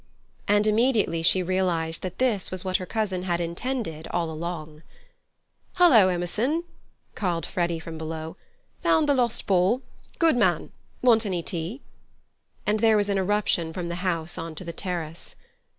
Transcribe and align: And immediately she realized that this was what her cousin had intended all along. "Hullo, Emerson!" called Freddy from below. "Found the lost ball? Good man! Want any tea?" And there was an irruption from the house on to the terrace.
And 0.47 0.65
immediately 0.65 1.21
she 1.21 1.43
realized 1.43 2.01
that 2.01 2.17
this 2.17 2.49
was 2.49 2.65
what 2.65 2.77
her 2.77 2.87
cousin 2.87 3.21
had 3.21 3.39
intended 3.39 4.07
all 4.09 4.31
along. 4.31 4.81
"Hullo, 5.77 6.07
Emerson!" 6.07 6.63
called 7.13 7.45
Freddy 7.45 7.77
from 7.77 7.99
below. 7.99 8.35
"Found 8.81 9.07
the 9.07 9.13
lost 9.13 9.45
ball? 9.45 9.83
Good 10.17 10.35
man! 10.37 10.71
Want 11.03 11.27
any 11.27 11.43
tea?" 11.43 11.81
And 12.65 12.79
there 12.79 12.97
was 12.97 13.09
an 13.09 13.19
irruption 13.19 13.73
from 13.73 13.89
the 13.89 13.95
house 14.01 14.39
on 14.39 14.55
to 14.55 14.63
the 14.63 14.73
terrace. 14.73 15.35